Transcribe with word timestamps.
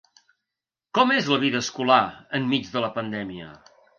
Com 0.99 1.13
és 1.15 1.29
la 1.33 1.37
vida 1.43 1.61
escolar 1.65 1.99
enmig 2.39 2.73
de 2.77 2.85
la 2.87 2.93
pandèmia? 2.99 3.53